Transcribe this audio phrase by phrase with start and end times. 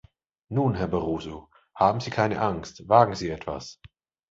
[0.49, 3.79] Nun, Herr Barroso, haben Sie keine Angst, wagen Sie etwas!